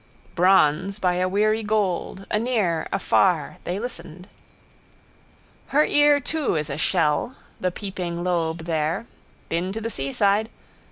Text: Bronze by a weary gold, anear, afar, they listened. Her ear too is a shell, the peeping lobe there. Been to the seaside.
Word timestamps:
Bronze 0.33 0.97
by 0.97 1.17
a 1.17 1.29
weary 1.29 1.61
gold, 1.61 2.25
anear, 2.31 2.87
afar, 2.91 3.57
they 3.65 3.77
listened. 3.79 4.27
Her 5.67 5.85
ear 5.85 6.19
too 6.19 6.55
is 6.55 6.71
a 6.71 6.77
shell, 6.79 7.35
the 7.59 7.69
peeping 7.69 8.23
lobe 8.23 8.65
there. 8.65 9.05
Been 9.47 9.71
to 9.73 9.79
the 9.79 9.91
seaside. 9.91 10.49